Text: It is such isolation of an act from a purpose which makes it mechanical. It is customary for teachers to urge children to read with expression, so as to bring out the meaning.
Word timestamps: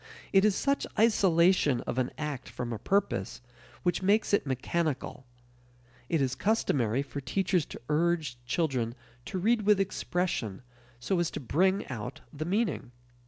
It 0.33 0.43
is 0.43 0.55
such 0.55 0.87
isolation 0.97 1.81
of 1.81 1.99
an 1.99 2.09
act 2.17 2.49
from 2.49 2.73
a 2.73 2.79
purpose 2.79 3.39
which 3.83 4.01
makes 4.01 4.33
it 4.33 4.47
mechanical. 4.47 5.27
It 6.09 6.21
is 6.23 6.33
customary 6.33 7.03
for 7.03 7.21
teachers 7.21 7.67
to 7.67 7.81
urge 7.87 8.43
children 8.47 8.95
to 9.25 9.37
read 9.37 9.61
with 9.61 9.79
expression, 9.79 10.63
so 10.99 11.19
as 11.19 11.29
to 11.29 11.39
bring 11.39 11.87
out 11.87 12.21
the 12.33 12.45
meaning. 12.45 12.91